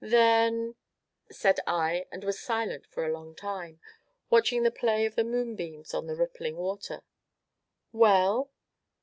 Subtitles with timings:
[0.03, 0.73] "Then"
[1.31, 3.79] said I, and was silent for a long time,
[4.31, 7.03] watching the play of the moonbeams on the rippling water.
[7.93, 8.49] "Well?"